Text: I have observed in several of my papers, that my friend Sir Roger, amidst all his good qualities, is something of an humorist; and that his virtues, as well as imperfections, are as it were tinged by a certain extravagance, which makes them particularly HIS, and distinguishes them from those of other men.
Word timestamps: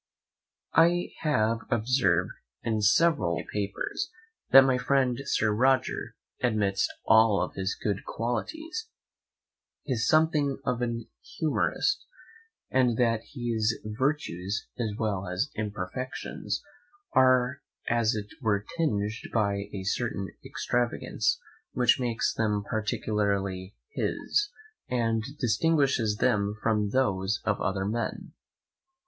I 0.73 1.11
have 1.19 1.59
observed 1.69 2.31
in 2.63 2.81
several 2.81 3.37
of 3.39 3.45
my 3.45 3.49
papers, 3.53 4.09
that 4.49 4.63
my 4.63 4.79
friend 4.79 5.19
Sir 5.25 5.51
Roger, 5.53 6.15
amidst 6.41 6.91
all 7.05 7.47
his 7.55 7.75
good 7.75 8.03
qualities, 8.03 8.87
is 9.85 10.07
something 10.07 10.57
of 10.65 10.81
an 10.81 11.05
humorist; 11.37 12.03
and 12.71 12.97
that 12.97 13.21
his 13.33 13.79
virtues, 13.85 14.65
as 14.79 14.95
well 14.97 15.27
as 15.27 15.51
imperfections, 15.53 16.63
are 17.13 17.61
as 17.87 18.15
it 18.15 18.31
were 18.41 18.65
tinged 18.77 19.29
by 19.31 19.69
a 19.71 19.83
certain 19.83 20.29
extravagance, 20.43 21.39
which 21.73 21.99
makes 21.99 22.33
them 22.33 22.63
particularly 22.67 23.75
HIS, 23.91 24.49
and 24.89 25.23
distinguishes 25.39 26.17
them 26.17 26.57
from 26.63 26.89
those 26.89 27.39
of 27.45 27.61
other 27.61 27.85
men. 27.85 28.33